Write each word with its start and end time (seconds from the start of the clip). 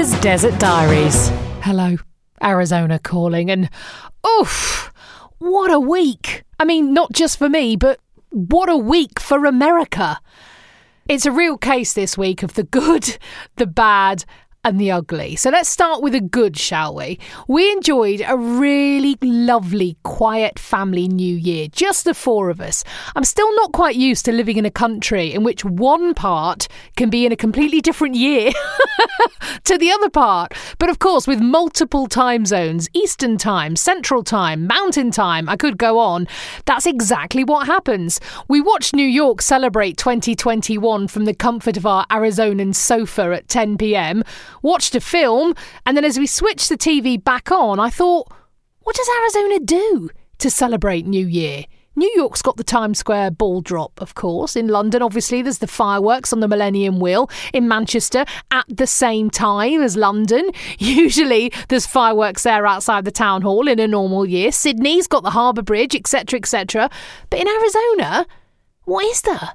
Walker's 0.00 0.20
Desert 0.22 0.58
Diaries. 0.58 1.28
Hello, 1.60 1.98
Arizona 2.42 2.98
calling, 2.98 3.50
and 3.50 3.68
oof, 4.26 4.90
what 5.36 5.70
a 5.70 5.78
week! 5.78 6.42
I 6.58 6.64
mean, 6.64 6.94
not 6.94 7.12
just 7.12 7.36
for 7.36 7.50
me, 7.50 7.76
but 7.76 8.00
what 8.30 8.70
a 8.70 8.78
week 8.78 9.20
for 9.20 9.44
America. 9.44 10.18
It's 11.06 11.26
a 11.26 11.30
real 11.30 11.58
case 11.58 11.92
this 11.92 12.16
week 12.16 12.42
of 12.42 12.54
the 12.54 12.62
good, 12.62 13.18
the 13.56 13.66
bad, 13.66 14.24
and 14.64 14.78
the 14.78 14.90
ugly. 14.90 15.36
So 15.36 15.50
let's 15.50 15.68
start 15.68 16.02
with 16.02 16.12
the 16.12 16.20
good, 16.20 16.58
shall 16.58 16.94
we? 16.94 17.18
We 17.48 17.72
enjoyed 17.72 18.22
a 18.26 18.36
really 18.36 19.16
lovely, 19.22 19.96
quiet 20.02 20.58
family 20.58 21.08
New 21.08 21.34
Year, 21.34 21.68
just 21.68 22.04
the 22.04 22.12
four 22.12 22.50
of 22.50 22.60
us. 22.60 22.84
I'm 23.16 23.24
still 23.24 23.54
not 23.56 23.72
quite 23.72 23.96
used 23.96 24.26
to 24.26 24.32
living 24.32 24.58
in 24.58 24.66
a 24.66 24.70
country 24.70 25.32
in 25.32 25.44
which 25.44 25.64
one 25.64 26.12
part 26.12 26.68
can 26.96 27.08
be 27.08 27.24
in 27.24 27.32
a 27.32 27.36
completely 27.36 27.80
different 27.80 28.16
year 28.16 28.50
to 29.64 29.78
the 29.78 29.90
other 29.90 30.10
part. 30.10 30.52
But 30.78 30.90
of 30.90 30.98
course, 30.98 31.26
with 31.26 31.40
multiple 31.40 32.06
time 32.06 32.44
zones 32.44 32.88
Eastern 32.92 33.38
Time, 33.38 33.76
Central 33.76 34.22
Time, 34.22 34.66
Mountain 34.66 35.10
Time, 35.10 35.48
I 35.48 35.56
could 35.56 35.78
go 35.78 35.98
on. 35.98 36.28
That's 36.66 36.86
exactly 36.86 37.44
what 37.44 37.66
happens. 37.66 38.20
We 38.48 38.60
watched 38.60 38.94
New 38.94 39.06
York 39.06 39.40
celebrate 39.40 39.96
2021 39.96 41.08
from 41.08 41.24
the 41.24 41.34
comfort 41.34 41.78
of 41.78 41.86
our 41.86 42.06
Arizonan 42.08 42.74
sofa 42.74 43.32
at 43.32 43.48
10 43.48 43.78
pm 43.78 44.22
watched 44.62 44.94
a 44.94 45.00
film, 45.00 45.54
and 45.86 45.96
then 45.96 46.04
as 46.04 46.18
we 46.18 46.26
switched 46.26 46.68
the 46.68 46.76
TV 46.76 47.22
back 47.22 47.50
on, 47.50 47.80
I 47.80 47.90
thought, 47.90 48.32
what 48.80 48.96
does 48.96 49.08
Arizona 49.20 49.60
do 49.60 50.10
to 50.38 50.50
celebrate 50.50 51.06
New 51.06 51.26
Year? 51.26 51.64
New 51.96 52.10
York's 52.14 52.40
got 52.40 52.56
the 52.56 52.64
Times 52.64 52.98
Square 52.98 53.32
ball 53.32 53.60
drop, 53.60 54.00
of 54.00 54.14
course. 54.14 54.54
In 54.54 54.68
London, 54.68 55.02
obviously, 55.02 55.42
there's 55.42 55.58
the 55.58 55.66
fireworks 55.66 56.32
on 56.32 56.40
the 56.40 56.48
Millennium 56.48 57.00
Wheel. 57.00 57.28
In 57.52 57.68
Manchester, 57.68 58.24
at 58.50 58.64
the 58.68 58.86
same 58.86 59.28
time 59.28 59.82
as 59.82 59.96
London. 59.96 60.50
Usually, 60.78 61.52
there's 61.68 61.86
fireworks 61.86 62.44
there 62.44 62.66
outside 62.66 63.04
the 63.04 63.10
town 63.10 63.42
hall 63.42 63.68
in 63.68 63.78
a 63.78 63.88
normal 63.88 64.24
year. 64.24 64.52
Sydney's 64.52 65.08
got 65.08 65.24
the 65.24 65.30
Harbour 65.30 65.62
Bridge, 65.62 65.94
etc., 65.94 66.38
etc. 66.38 66.88
But 67.28 67.40
in 67.40 67.48
Arizona, 67.48 68.26
what 68.84 69.04
is 69.04 69.22
there? 69.22 69.50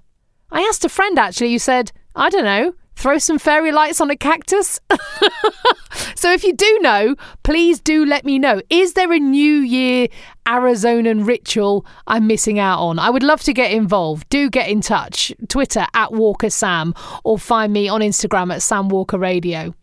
I 0.51 0.61
asked 0.61 0.85
a 0.85 0.89
friend 0.89 1.17
actually 1.17 1.51
who 1.51 1.59
said, 1.59 1.91
I 2.15 2.29
don't 2.29 2.43
know, 2.43 2.73
throw 2.95 3.17
some 3.17 3.39
fairy 3.39 3.71
lights 3.71 4.01
on 4.01 4.09
a 4.09 4.15
cactus? 4.15 4.79
so 6.15 6.31
if 6.31 6.43
you 6.43 6.53
do 6.53 6.79
know, 6.81 7.15
please 7.43 7.79
do 7.79 8.05
let 8.05 8.25
me 8.25 8.39
know. 8.39 8.61
Is 8.69 8.93
there 8.93 9.11
a 9.11 9.19
New 9.19 9.57
Year 9.57 10.07
Arizonan 10.45 11.25
ritual 11.25 11.85
I'm 12.07 12.27
missing 12.27 12.59
out 12.59 12.79
on? 12.79 12.99
I 12.99 13.09
would 13.09 13.23
love 13.23 13.41
to 13.43 13.53
get 13.53 13.71
involved. 13.71 14.29
Do 14.29 14.49
get 14.49 14.69
in 14.69 14.81
touch. 14.81 15.33
Twitter 15.47 15.85
at 15.93 16.13
Walker 16.13 16.49
Sam 16.49 16.93
or 17.23 17.37
find 17.37 17.73
me 17.73 17.87
on 17.87 18.01
Instagram 18.01 18.53
at 18.53 18.61
Sam 18.61 18.89
Walker 18.89 19.17
Radio. 19.17 19.73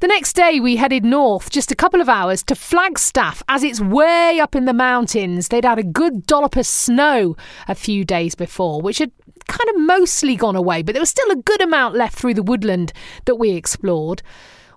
The 0.00 0.06
next 0.06 0.32
day, 0.32 0.60
we 0.60 0.76
headed 0.76 1.04
north 1.04 1.50
just 1.50 1.70
a 1.70 1.76
couple 1.76 2.00
of 2.00 2.08
hours 2.08 2.42
to 2.44 2.54
Flagstaff, 2.54 3.42
as 3.50 3.62
it's 3.62 3.82
way 3.82 4.40
up 4.40 4.56
in 4.56 4.64
the 4.64 4.72
mountains. 4.72 5.48
They'd 5.48 5.66
had 5.66 5.78
a 5.78 5.82
good 5.82 6.24
dollop 6.24 6.56
of 6.56 6.64
snow 6.64 7.36
a 7.68 7.74
few 7.74 8.06
days 8.06 8.34
before, 8.34 8.80
which 8.80 8.96
had 8.96 9.12
kind 9.50 9.70
of 9.70 9.80
mostly 9.80 10.36
gone 10.36 10.56
away, 10.56 10.82
but 10.82 10.92
there 10.92 11.02
was 11.02 11.10
still 11.10 11.30
a 11.30 11.36
good 11.36 11.60
amount 11.60 11.94
left 11.94 12.16
through 12.16 12.34
the 12.34 12.42
woodland 12.42 12.92
that 13.24 13.36
we 13.36 13.50
explored. 13.50 14.22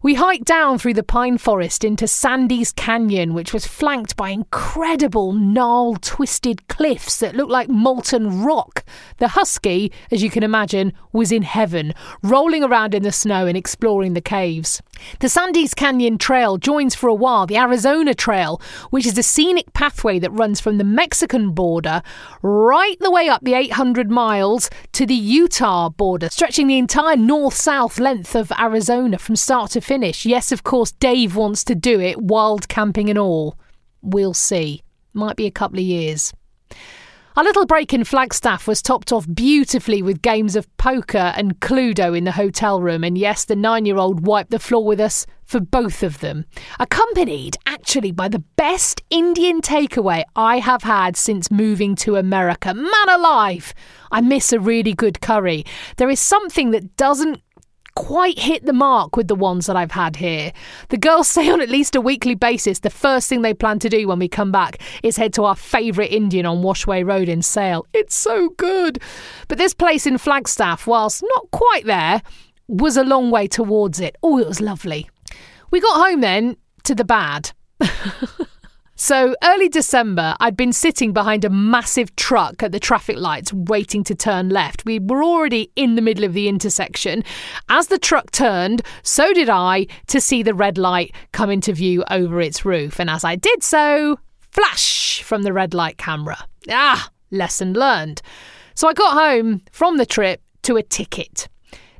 We 0.03 0.15
hiked 0.15 0.43
down 0.43 0.79
through 0.79 0.95
the 0.95 1.01
pine 1.01 1.37
forest 1.37 1.85
into 1.85 2.09
Sandy's 2.09 2.73
Canyon, 2.73 3.33
which 3.33 3.53
was 3.53 3.65
flanked 3.65 4.17
by 4.17 4.31
incredible 4.31 5.31
gnarled 5.31 6.01
twisted 6.01 6.67
cliffs 6.67 7.19
that 7.19 7.37
looked 7.37 7.51
like 7.51 7.69
molten 7.69 8.43
rock. 8.43 8.83
The 9.19 9.29
husky, 9.29 9.93
as 10.11 10.21
you 10.21 10.29
can 10.29 10.43
imagine, 10.43 10.91
was 11.13 11.31
in 11.31 11.43
heaven, 11.43 11.93
rolling 12.21 12.65
around 12.65 12.93
in 12.93 13.03
the 13.03 13.13
snow 13.13 13.47
and 13.47 13.55
exploring 13.55 14.13
the 14.13 14.19
caves. 14.19 14.81
The 15.21 15.29
Sandy's 15.29 15.73
Canyon 15.73 16.17
Trail 16.17 16.57
joins 16.57 16.95
for 16.95 17.07
a 17.07 17.13
while 17.13 17.47
the 17.47 17.57
Arizona 17.57 18.13
Trail, 18.13 18.61
which 18.89 19.05
is 19.05 19.17
a 19.17 19.23
scenic 19.23 19.71
pathway 19.71 20.19
that 20.19 20.31
runs 20.31 20.59
from 20.59 20.79
the 20.79 20.83
Mexican 20.83 21.51
border 21.51 22.01
right 22.41 22.99
the 22.99 23.11
way 23.11 23.29
up 23.29 23.45
the 23.45 23.53
800 23.53 24.11
miles 24.11 24.69
to 24.91 25.05
the 25.05 25.15
Utah 25.15 25.87
border, 25.87 26.27
stretching 26.29 26.67
the 26.67 26.77
entire 26.77 27.15
north 27.15 27.53
south 27.53 27.99
length 27.99 28.35
of 28.35 28.51
Arizona 28.59 29.17
from 29.17 29.37
start 29.37 29.71
to 29.71 29.79
finish. 29.79 29.92
Yes, 30.25 30.51
of 30.51 30.63
course, 30.63 30.91
Dave 30.91 31.35
wants 31.35 31.63
to 31.65 31.75
do 31.75 31.99
it, 31.99 32.21
wild 32.21 32.67
camping 32.67 33.09
and 33.09 33.19
all. 33.19 33.57
We'll 34.01 34.33
see. 34.33 34.81
Might 35.13 35.35
be 35.35 35.45
a 35.45 35.51
couple 35.51 35.79
of 35.79 35.85
years. 35.85 36.33
Our 37.35 37.43
little 37.43 37.65
break 37.65 37.95
in 37.95 38.03
Flagstaff 38.03 38.67
was 38.67 38.83
topped 38.83 39.11
off 39.11 39.25
beautifully 39.33 40.03
with 40.03 40.21
games 40.21 40.55
of 40.55 40.67
poker 40.77 41.33
and 41.35 41.59
Cluedo 41.59 42.15
in 42.15 42.25
the 42.25 42.31
hotel 42.31 42.79
room, 42.79 43.03
and 43.03 43.17
yes, 43.17 43.45
the 43.45 43.55
nine 43.55 43.87
year 43.87 43.97
old 43.97 44.27
wiped 44.27 44.51
the 44.51 44.59
floor 44.59 44.85
with 44.85 44.99
us 44.99 45.25
for 45.43 45.59
both 45.59 46.03
of 46.03 46.19
them. 46.19 46.45
Accompanied, 46.79 47.57
actually, 47.65 48.11
by 48.11 48.27
the 48.27 48.43
best 48.55 49.01
Indian 49.09 49.61
takeaway 49.61 50.23
I 50.35 50.59
have 50.59 50.83
had 50.83 51.17
since 51.17 51.49
moving 51.49 51.95
to 51.97 52.17
America. 52.17 52.71
Man 52.75 53.09
alive! 53.09 53.73
I 54.11 54.21
miss 54.21 54.53
a 54.53 54.59
really 54.59 54.93
good 54.93 55.19
curry. 55.19 55.65
There 55.97 56.11
is 56.11 56.19
something 56.19 56.69
that 56.69 56.95
doesn't 56.97 57.41
quite 57.95 58.39
hit 58.39 58.65
the 58.65 58.73
mark 58.73 59.15
with 59.15 59.27
the 59.27 59.35
ones 59.35 59.65
that 59.65 59.75
I've 59.75 59.91
had 59.91 60.15
here. 60.15 60.51
The 60.89 60.97
girls 60.97 61.27
say 61.33 61.49
on 61.49 61.61
at 61.61 61.69
least 61.69 61.95
a 61.95 62.01
weekly 62.01 62.35
basis 62.35 62.79
the 62.79 62.89
first 62.89 63.29
thing 63.29 63.41
they 63.41 63.53
plan 63.53 63.79
to 63.79 63.89
do 63.89 64.07
when 64.07 64.19
we 64.19 64.27
come 64.27 64.51
back 64.51 64.81
is 65.03 65.17
head 65.17 65.33
to 65.33 65.43
our 65.43 65.55
favourite 65.55 66.11
Indian 66.11 66.45
on 66.45 66.63
Washway 66.63 67.05
Road 67.05 67.29
in 67.29 67.41
Sale. 67.41 67.85
It's 67.93 68.15
so 68.15 68.49
good. 68.49 69.01
But 69.47 69.57
this 69.57 69.73
place 69.73 70.05
in 70.05 70.17
Flagstaff, 70.17 70.87
whilst 70.87 71.23
not 71.35 71.51
quite 71.51 71.85
there, 71.85 72.21
was 72.67 72.97
a 72.97 73.03
long 73.03 73.31
way 73.31 73.47
towards 73.47 73.99
it. 73.99 74.15
Oh, 74.23 74.37
it 74.39 74.47
was 74.47 74.61
lovely. 74.61 75.09
We 75.71 75.81
got 75.81 76.09
home 76.09 76.21
then 76.21 76.57
to 76.83 76.95
the 76.95 77.05
bad. 77.05 77.51
So, 79.03 79.35
early 79.43 79.67
December, 79.67 80.33
I'd 80.39 80.55
been 80.55 80.71
sitting 80.71 81.11
behind 81.11 81.43
a 81.43 81.49
massive 81.49 82.15
truck 82.15 82.63
at 82.63 82.71
the 82.71 82.79
traffic 82.79 83.17
lights 83.17 83.51
waiting 83.51 84.01
to 84.05 84.15
turn 84.15 84.47
left. 84.47 84.85
We 84.85 84.97
were 84.97 85.21
already 85.21 85.73
in 85.75 85.95
the 85.95 86.01
middle 86.01 86.23
of 86.23 86.31
the 86.31 86.47
intersection. 86.47 87.25
As 87.67 87.87
the 87.87 87.97
truck 87.97 88.31
turned, 88.31 88.81
so 89.01 89.33
did 89.33 89.49
I 89.49 89.87
to 90.07 90.21
see 90.21 90.41
the 90.41 90.53
red 90.53 90.77
light 90.77 91.13
come 91.33 91.49
into 91.49 91.73
view 91.73 92.05
over 92.09 92.39
its 92.39 92.63
roof. 92.63 92.97
And 92.97 93.09
as 93.09 93.25
I 93.25 93.35
did 93.35 93.61
so, 93.61 94.19
flash 94.51 95.21
from 95.21 95.43
the 95.43 95.51
red 95.51 95.73
light 95.73 95.97
camera. 95.97 96.37
Ah, 96.69 97.09
lesson 97.29 97.73
learned. 97.73 98.21
So, 98.73 98.87
I 98.87 98.93
got 98.93 99.15
home 99.15 99.63
from 99.73 99.97
the 99.97 100.05
trip 100.05 100.41
to 100.61 100.77
a 100.77 100.81
ticket. 100.81 101.49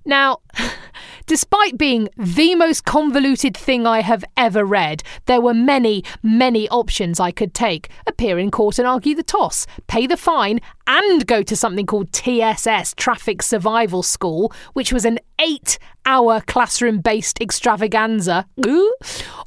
Now, 0.06 0.38
despite 1.26 1.78
being 1.78 2.10
the 2.18 2.56
most 2.56 2.86
convoluted 2.86 3.56
thing 3.56 3.86
I 3.86 4.02
have 4.02 4.24
ever 4.38 4.66
read, 4.66 5.04
there 5.26 5.42
were 5.42 5.54
many, 5.54 6.04
many 6.22 6.70
options 6.70 7.20
I 7.20 7.32
could 7.32 7.54
take. 7.54 7.90
Appear 8.08 8.40
in 8.40 8.52
court 8.52 8.80
and 8.80 8.88
argue 8.88 9.16
the 9.16 9.24
toss, 9.24 9.66
pay 9.88 10.08
the 10.08 10.18
fine, 10.18 10.60
and 10.88 11.26
go 11.28 11.44
to 11.44 11.56
something 11.56 11.86
called 11.86 12.12
TSS, 12.12 12.94
Traffic 12.96 13.42
Survival 13.42 14.04
School, 14.04 14.52
which 14.74 14.92
was 14.92 15.06
an 15.06 15.20
eight 15.40 15.80
hour 16.06 16.42
classroom 16.42 17.00
based 17.00 17.42
extravaganza. 17.42 18.46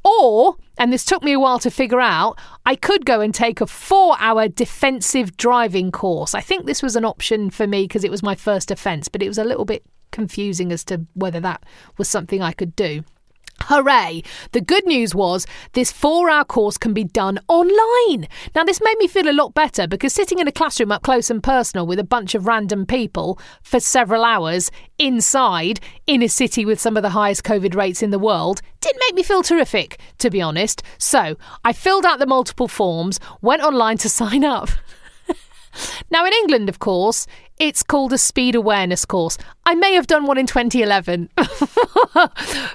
Or, 0.04 0.56
and 0.78 0.92
this 0.92 1.04
took 1.04 1.22
me 1.22 1.32
a 1.32 1.40
while 1.40 1.58
to 1.60 1.70
figure 1.70 2.00
out, 2.00 2.38
I 2.64 2.76
could 2.76 3.04
go 3.04 3.20
and 3.20 3.34
take 3.34 3.60
a 3.60 3.66
four 3.66 4.16
hour 4.18 4.48
defensive 4.48 5.36
driving 5.36 5.92
course. 5.92 6.34
I 6.34 6.40
think 6.40 6.66
this 6.66 6.82
was 6.82 6.96
an 6.96 7.04
option 7.04 7.50
for 7.50 7.66
me 7.66 7.84
because 7.84 8.04
it 8.04 8.10
was 8.10 8.22
my 8.22 8.34
first 8.34 8.70
offence, 8.70 9.08
but 9.08 9.22
it 9.22 9.28
was 9.28 9.38
a 9.38 9.44
little 9.44 9.64
bit 9.64 9.84
confusing 10.16 10.72
as 10.72 10.82
to 10.82 11.04
whether 11.12 11.40
that 11.40 11.62
was 11.98 12.08
something 12.08 12.40
I 12.40 12.52
could 12.52 12.74
do. 12.74 13.04
Hooray! 13.64 14.22
The 14.52 14.62
good 14.62 14.86
news 14.86 15.14
was 15.14 15.46
this 15.72 15.92
four 15.92 16.30
hour 16.30 16.44
course 16.44 16.78
can 16.78 16.94
be 16.94 17.04
done 17.04 17.38
online. 17.48 18.28
Now, 18.54 18.64
this 18.64 18.80
made 18.82 18.96
me 18.98 19.08
feel 19.08 19.28
a 19.28 19.40
lot 19.40 19.52
better 19.52 19.86
because 19.86 20.14
sitting 20.14 20.38
in 20.38 20.48
a 20.48 20.52
classroom 20.52 20.90
up 20.90 21.02
close 21.02 21.30
and 21.30 21.42
personal 21.42 21.86
with 21.86 21.98
a 21.98 22.04
bunch 22.04 22.34
of 22.34 22.46
random 22.46 22.86
people 22.86 23.38
for 23.62 23.78
several 23.78 24.24
hours 24.24 24.70
inside 24.98 25.80
in 26.06 26.22
a 26.22 26.28
city 26.28 26.64
with 26.64 26.80
some 26.80 26.96
of 26.96 27.02
the 27.02 27.10
highest 27.10 27.44
COVID 27.44 27.74
rates 27.74 28.02
in 28.02 28.10
the 28.10 28.18
world 28.18 28.62
didn't 28.80 29.02
make 29.08 29.16
me 29.16 29.22
feel 29.22 29.42
terrific, 29.42 30.00
to 30.18 30.30
be 30.30 30.40
honest. 30.40 30.82
So, 30.96 31.36
I 31.62 31.72
filled 31.72 32.06
out 32.06 32.18
the 32.18 32.26
multiple 32.26 32.68
forms, 32.68 33.20
went 33.42 33.62
online 33.62 33.98
to 33.98 34.08
sign 34.08 34.44
up. 34.44 34.70
Now, 36.10 36.24
in 36.24 36.32
England, 36.32 36.68
of 36.68 36.78
course, 36.78 37.26
it's 37.58 37.82
called 37.82 38.12
a 38.12 38.18
speed 38.18 38.54
awareness 38.54 39.04
course. 39.04 39.38
I 39.64 39.74
may 39.74 39.94
have 39.94 40.06
done 40.06 40.26
one 40.26 40.38
in 40.38 40.46
2011. 40.46 41.30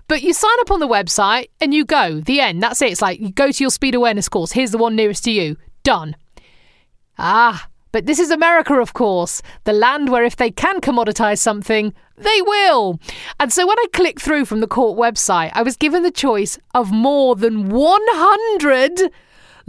but 0.07 0.21
you 0.21 0.33
sign 0.33 0.59
up 0.59 0.71
on 0.71 0.79
the 0.79 0.87
website 0.87 1.49
and 1.59 1.73
you 1.73 1.85
go. 1.85 2.19
The 2.19 2.41
end. 2.41 2.61
That's 2.61 2.81
it. 2.81 2.91
It's 2.91 3.01
like 3.01 3.19
you 3.19 3.31
go 3.31 3.51
to 3.51 3.63
your 3.63 3.71
speed 3.71 3.95
awareness 3.95 4.27
course. 4.27 4.51
Here's 4.51 4.71
the 4.71 4.77
one 4.77 4.95
nearest 4.95 5.23
to 5.25 5.31
you. 5.31 5.57
Done. 5.83 6.15
Ah, 7.17 7.67
but 7.91 8.05
this 8.05 8.19
is 8.19 8.31
America, 8.31 8.75
of 8.75 8.93
course, 8.93 9.41
the 9.65 9.73
land 9.73 10.09
where 10.09 10.23
if 10.23 10.37
they 10.37 10.49
can 10.49 10.79
commoditize 10.79 11.39
something, 11.39 11.93
they 12.17 12.41
will. 12.41 12.99
And 13.39 13.51
so 13.51 13.67
when 13.67 13.77
I 13.77 13.85
clicked 13.93 14.21
through 14.21 14.45
from 14.45 14.61
the 14.61 14.67
court 14.67 14.97
website, 14.97 15.51
I 15.53 15.61
was 15.61 15.75
given 15.75 16.03
the 16.03 16.11
choice 16.11 16.57
of 16.73 16.91
more 16.91 17.35
than 17.35 17.69
100 17.69 19.11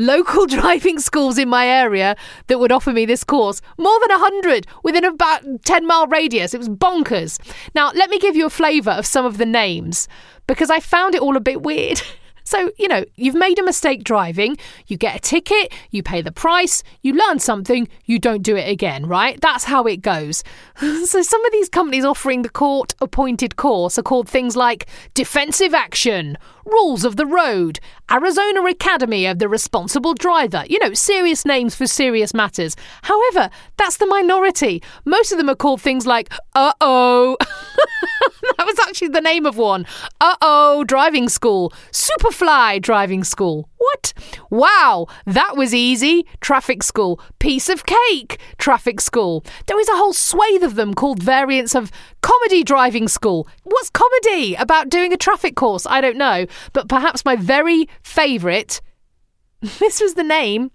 local 0.07 0.47
driving 0.59 0.99
schools 0.99 1.39
in 1.39 1.49
my 1.49 1.67
area 1.67 2.17
that 2.47 2.59
would 2.59 2.73
offer 2.73 2.93
me 2.93 3.07
this 3.07 3.25
course. 3.25 3.61
More 3.79 3.99
than 4.01 4.11
100 4.11 4.67
within 4.83 5.05
about 5.05 5.43
10 5.65 5.87
mile 5.87 6.07
radius. 6.07 6.55
It 6.55 6.59
was 6.59 6.69
bonkers. 6.69 7.39
Now, 7.75 7.91
let 7.95 8.11
me 8.11 8.19
give 8.19 8.37
you 8.37 8.47
a 8.47 8.51
flavour 8.51 8.93
of 8.93 9.07
some 9.07 9.25
of 9.25 9.39
the 9.39 9.47
names 9.47 10.09
because 10.47 10.71
I 10.71 10.81
found 10.81 11.15
it 11.15 11.23
all 11.23 11.37
a 11.37 11.41
bit 11.41 11.63
weird. 11.63 12.03
So, 12.53 12.71
you 12.77 12.87
know, 12.87 13.07
you've 13.17 13.35
made 13.35 13.59
a 13.59 13.63
mistake 13.63 14.05
driving, 14.05 14.59
you 14.87 14.99
get 14.99 15.17
a 15.17 15.19
ticket, 15.19 15.73
you 15.91 16.03
pay 16.03 16.21
the 16.21 16.31
price, 16.31 16.83
you 17.01 17.15
learn 17.15 17.39
something, 17.39 17.89
you 18.05 18.19
don't 18.19 18.43
do 18.43 18.57
it 18.57 18.69
again, 18.69 19.07
right? 19.07 19.41
That's 19.41 19.65
how 19.65 19.85
it 19.85 20.03
goes. 20.03 20.45
so, 20.77 21.23
some 21.23 21.43
of 21.47 21.53
these 21.53 21.71
companies 21.71 22.05
offering 22.05 22.43
the 22.43 22.51
court 22.51 22.95
appointed 23.01 23.57
course 23.57 23.99
are 23.99 24.03
called 24.03 24.29
things 24.29 24.55
like 24.55 24.87
Defensive 25.15 25.73
Action, 25.73 26.37
Rules 26.67 27.07
of 27.07 27.17
the 27.17 27.25
Road, 27.25 27.81
Arizona 28.11 28.63
Academy 28.65 29.25
of 29.25 29.39
the 29.39 29.49
Responsible 29.49 30.13
Driver. 30.13 30.65
You 30.69 30.79
know, 30.81 30.93
serious 30.93 31.47
names 31.47 31.75
for 31.75 31.87
serious 31.87 32.35
matters. 32.35 32.77
However, 33.01 33.49
that's 33.79 33.97
the 33.97 34.05
minority. 34.05 34.83
Most 35.07 35.33
of 35.33 35.39
them 35.39 35.49
are 35.49 35.55
called 35.55 35.81
things 35.81 36.07
like 36.07 36.31
Uh 36.55 36.75
oh. 36.83 37.39
that 38.59 38.67
was 38.67 38.79
actually 38.81 39.09
the 39.09 39.21
name 39.21 39.47
of 39.47 39.57
one. 39.57 39.87
Uh 40.21 40.37
oh, 40.41 40.85
driving 40.85 41.29
school. 41.29 41.73
Superfly 41.91 42.81
driving 42.81 43.25
school. 43.25 43.69
What? 43.79 44.13
Wow, 44.51 45.07
that 45.27 45.57
was 45.57 45.75
easy. 45.75 46.27
Traffic 46.41 46.83
school. 46.83 47.21
Piece 47.39 47.69
of 47.69 47.85
cake. 47.85 48.39
Traffic 48.59 49.01
school. 49.01 49.45
There 49.67 49.79
is 49.79 49.89
a 49.89 49.97
whole 49.97 50.13
swathe 50.13 50.63
of 50.63 50.75
them 50.75 50.95
called 50.95 51.23
variants 51.23 51.75
of 51.75 51.91
comedy 52.21 52.63
driving 52.65 53.09
school. 53.09 53.49
What's 53.65 53.91
comedy 53.91 54.55
about 54.55 54.89
doing 54.89 55.13
a 55.13 55.17
traffic 55.17 55.57
course? 55.57 55.87
I 55.87 56.01
don't 56.01 56.17
know. 56.17 56.47
But 56.73 56.89
perhaps 56.89 57.25
my 57.25 57.37
very 57.37 57.89
favourite, 58.03 58.81
this 59.79 60.01
was 60.01 60.15
the 60.15 60.25
name 60.25 60.71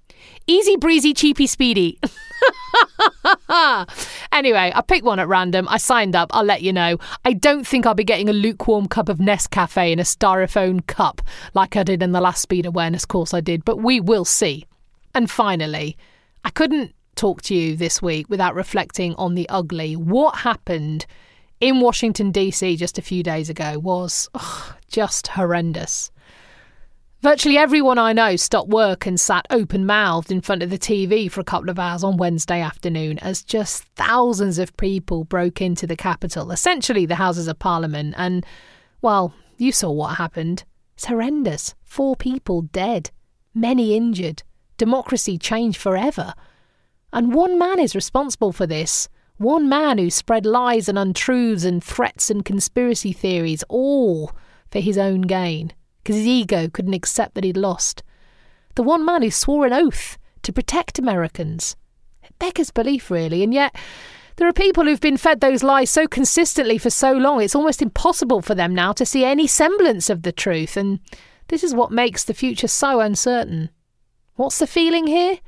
Easy 0.48 0.78
Breezy 0.78 1.14
Cheapy 1.14 1.48
Speedy. 1.48 2.00
anyway, 4.38 4.72
I 4.74 4.82
picked 4.82 5.06
one 5.06 5.20
at 5.20 5.28
random. 5.28 5.68
I 5.70 5.78
signed 5.78 6.16
up. 6.16 6.30
I'll 6.34 6.44
let 6.44 6.62
you 6.62 6.72
know. 6.72 6.98
I 7.26 7.34
don't 7.34 7.66
think 7.66 7.86
I'll 7.86 7.94
be 7.94 8.04
getting 8.04 8.30
a 8.30 8.34
lukewarm 8.34 8.88
cup 8.88 9.10
of 9.10 9.18
Nescafe 9.18 9.92
in 9.92 10.00
a 10.00 10.04
styrofoam 10.04 10.86
cup 10.88 11.22
like 11.54 11.76
I 11.76 11.84
did 11.84 12.04
in 12.04 12.12
the 12.12 12.22
last 12.22 12.42
speed 12.42 12.66
awareness 12.66 13.06
course 13.06 13.34
I 13.34 13.42
did, 13.42 13.66
but 13.66 13.78
we 13.80 14.00
will 14.00 14.26
see. 14.26 14.66
And 15.14 15.30
finally, 15.30 15.98
I 16.46 16.50
couldn't 16.50 16.94
talk 17.16 17.42
to 17.44 17.56
you 17.56 17.76
this 17.76 18.02
week 18.02 18.30
without 18.30 18.56
reflecting 18.56 19.16
on 19.16 19.36
the 19.36 19.50
ugly. 19.50 19.96
What 19.96 20.38
happened 20.38 21.06
in 21.60 21.82
Washington, 21.82 22.32
D.C. 22.32 22.78
just 22.78 22.98
a 22.98 23.02
few 23.02 23.24
days 23.24 23.50
ago 23.50 23.80
was 23.80 24.30
ugh, 24.36 24.76
just 24.88 25.28
horrendous. 25.30 26.12
Virtually 27.28 27.58
everyone 27.58 27.98
I 27.98 28.14
know 28.14 28.38
stopped 28.38 28.70
work 28.70 29.06
and 29.06 29.20
sat 29.20 29.46
open 29.50 29.86
mouthed 29.86 30.32
in 30.32 30.40
front 30.40 30.64
of 30.64 30.70
the 30.70 30.78
TV 30.78 31.30
for 31.30 31.42
a 31.42 31.44
couple 31.44 31.70
of 31.70 31.78
hours 31.78 32.02
on 32.02 32.16
Wednesday 32.16 32.62
afternoon 32.62 33.20
as 33.20 33.44
just 33.44 33.84
thousands 33.98 34.58
of 34.60 34.78
people 34.78 35.26
broke 35.26 35.60
into 35.60 35.86
the 35.86 35.98
Capitol, 35.98 36.54
essentially 36.54 37.06
the 37.06 37.16
Houses 37.16 37.50
of 37.50 37.60
Parliament. 37.60 38.14
And, 38.18 38.46
well, 39.02 39.34
you 39.58 39.74
saw 39.74 39.92
what 39.92 40.16
happened. 40.16 40.64
It's 40.96 41.08
horrendous. 41.08 41.76
Four 41.84 42.16
people 42.16 42.62
dead, 42.62 43.12
many 43.54 43.94
injured. 43.94 44.44
Democracy 44.78 45.38
changed 45.38 45.82
forever. 45.82 46.34
And 47.12 47.34
one 47.34 47.60
man 47.60 47.78
is 47.78 47.94
responsible 47.94 48.54
for 48.54 48.66
this. 48.66 49.10
One 49.36 49.68
man 49.68 49.98
who 49.98 50.10
spread 50.10 50.46
lies 50.46 50.88
and 50.88 50.98
untruths 50.98 51.66
and 51.66 51.84
threats 51.84 52.30
and 52.30 52.46
conspiracy 52.46 53.12
theories, 53.12 53.66
all 53.68 54.32
for 54.72 54.80
his 54.80 54.98
own 54.98 55.24
gain 55.24 55.74
because 56.08 56.20
his 56.20 56.28
ego 56.28 56.70
couldn't 56.70 56.94
accept 56.94 57.36
that 57.36 57.44
he'd 57.44 57.58
lost. 57.58 58.02
The 58.76 58.84
one 58.84 59.04
man 59.04 59.24
who 59.24 59.30
swore 59.30 59.66
an 59.66 59.74
oath 59.74 60.18
to 60.44 60.54
protect 60.54 60.98
Americans. 60.98 61.76
It 62.24 62.32
beggars 62.40 62.72
belief, 62.72 63.12
really, 63.12 63.44
and 63.44 63.54
yet 63.54 63.76
there 64.38 64.48
are 64.48 64.54
people 64.54 64.86
who've 64.86 65.02
been 65.02 65.18
fed 65.18 65.42
those 65.42 65.64
lies 65.64 65.90
so 65.90 66.08
consistently 66.08 66.78
for 66.78 66.90
so 66.90 67.12
long, 67.12 67.42
it's 67.42 67.56
almost 67.56 67.82
impossible 67.82 68.42
for 68.42 68.56
them 68.56 68.74
now 68.74 68.94
to 68.94 69.06
see 69.06 69.26
any 69.26 69.48
semblance 69.48 70.10
of 70.10 70.22
the 70.22 70.32
truth, 70.32 70.78
and 70.78 71.02
this 71.50 71.62
is 71.62 71.76
what 71.76 71.92
makes 71.92 72.24
the 72.24 72.34
future 72.34 72.70
so 72.70 73.02
uncertain. 73.02 73.70
What's 74.36 74.60
the 74.60 74.68
feeling 74.68 75.08
here? 75.08 75.40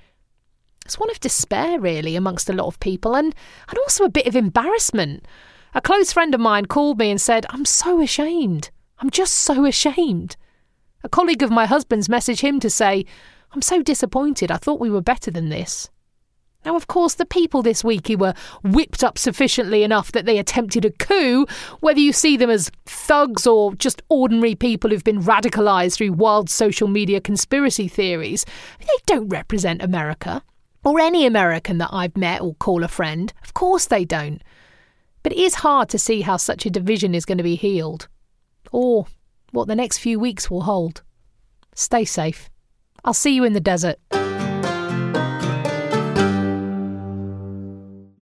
It's 0.83 0.99
one 0.99 1.09
of 1.09 1.21
despair, 1.21 1.79
really, 1.79 2.17
amongst 2.17 2.49
a 2.49 2.53
lot 2.53 2.67
of 2.67 2.81
people, 2.81 3.15
and, 3.15 3.33
and 3.69 3.77
also 3.77 4.03
a 4.03 4.09
bit 4.09 4.27
of 4.27 4.35
embarrassment. 4.35 5.25
A 5.73 5.79
close 5.79 6.11
friend 6.11 6.35
of 6.35 6.41
mine 6.41 6.65
called 6.65 6.99
me 6.99 7.09
and 7.09 7.21
said, 7.21 7.45
I'm 7.49 7.63
so 7.63 8.01
ashamed. 8.01 8.71
I'm 8.99 9.09
just 9.09 9.35
so 9.35 9.65
ashamed. 9.65 10.35
A 11.03 11.09
colleague 11.09 11.43
of 11.43 11.51
my 11.51 11.65
husband's 11.65 12.07
messaged 12.07 12.41
him 12.41 12.59
to 12.59 12.69
say, 12.69 13.05
I'm 13.51 13.61
so 13.61 13.81
disappointed. 13.81 14.51
I 14.51 14.57
thought 14.57 14.79
we 14.79 14.89
were 14.89 15.01
better 15.01 15.31
than 15.31 15.49
this. 15.49 15.89
Now, 16.65 16.75
of 16.75 16.87
course, 16.87 17.13
the 17.13 17.25
people 17.25 17.61
this 17.61 17.85
week 17.85 18.09
who 18.09 18.17
were 18.17 18.33
whipped 18.63 19.01
up 19.01 19.17
sufficiently 19.17 19.83
enough 19.83 20.11
that 20.11 20.25
they 20.25 20.37
attempted 20.37 20.83
a 20.83 20.91
coup, 20.91 21.45
whether 21.79 22.01
you 22.01 22.11
see 22.11 22.35
them 22.35 22.49
as 22.49 22.69
thugs 22.85 23.47
or 23.47 23.75
just 23.75 24.01
ordinary 24.09 24.55
people 24.55 24.89
who've 24.89 25.03
been 25.03 25.23
radicalised 25.23 25.95
through 25.95 26.11
wild 26.11 26.49
social 26.49 26.89
media 26.89 27.21
conspiracy 27.21 27.87
theories, 27.87 28.45
they 28.79 28.85
don't 29.05 29.29
represent 29.29 29.81
America. 29.81 30.43
Or 30.83 30.99
any 30.99 31.25
American 31.25 31.77
that 31.77 31.89
I've 31.93 32.17
met 32.17 32.41
or 32.41 32.55
call 32.55 32.83
a 32.83 32.89
friend. 32.89 33.31
Of 33.43 33.53
course 33.53 33.85
they 33.85 34.03
don't. 34.03 34.41
But 35.23 35.33
it 35.33 35.37
is 35.37 35.55
hard 35.55 35.89
to 35.89 35.99
see 35.99 36.21
how 36.21 36.37
such 36.37 36.65
a 36.65 36.69
division 36.69 37.15
is 37.15 37.25
going 37.25 37.37
to 37.37 37.43
be 37.43 37.55
healed. 37.55 38.07
Or 38.71 39.07
what 39.51 39.67
the 39.67 39.75
next 39.75 39.99
few 39.99 40.19
weeks 40.19 40.49
will 40.49 40.61
hold. 40.61 41.01
Stay 41.75 42.05
safe. 42.05 42.49
I'll 43.03 43.13
see 43.13 43.33
you 43.33 43.43
in 43.43 43.53
the 43.53 43.59
desert. 43.59 43.97